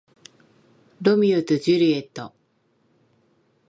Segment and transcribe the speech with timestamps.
[1.03, 2.33] ロミオとジュリエット